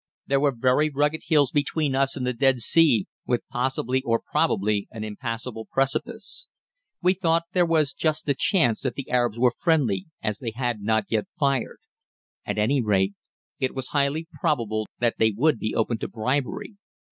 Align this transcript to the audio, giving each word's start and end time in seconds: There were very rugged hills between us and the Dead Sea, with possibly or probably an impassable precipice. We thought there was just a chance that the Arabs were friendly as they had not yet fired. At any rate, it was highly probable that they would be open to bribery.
There 0.25 0.39
were 0.39 0.55
very 0.57 0.89
rugged 0.89 1.21
hills 1.27 1.51
between 1.51 1.93
us 1.95 2.15
and 2.17 2.25
the 2.25 2.33
Dead 2.33 2.59
Sea, 2.59 3.05
with 3.27 3.47
possibly 3.49 4.01
or 4.01 4.19
probably 4.19 4.87
an 4.89 5.03
impassable 5.03 5.67
precipice. 5.71 6.47
We 7.03 7.13
thought 7.13 7.43
there 7.53 7.67
was 7.67 7.93
just 7.93 8.27
a 8.27 8.33
chance 8.35 8.81
that 8.81 8.95
the 8.95 9.11
Arabs 9.11 9.37
were 9.37 9.53
friendly 9.59 10.07
as 10.23 10.39
they 10.39 10.53
had 10.55 10.81
not 10.81 11.03
yet 11.09 11.25
fired. 11.39 11.77
At 12.47 12.57
any 12.57 12.81
rate, 12.81 13.13
it 13.59 13.75
was 13.75 13.89
highly 13.89 14.27
probable 14.39 14.87
that 14.97 15.19
they 15.19 15.35
would 15.37 15.59
be 15.59 15.75
open 15.75 15.99
to 15.99 16.07
bribery. 16.07 16.77